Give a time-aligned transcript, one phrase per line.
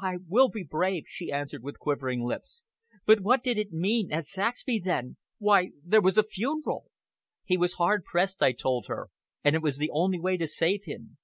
[0.00, 2.64] "I will be brave," she answered with quivering lips;
[3.04, 5.18] "but what did it mean at Saxby then?
[5.36, 6.86] Why, there was a funeral!"
[7.44, 9.10] "He was hard pressed," I told her,
[9.44, 11.18] "and it was the only way to save him.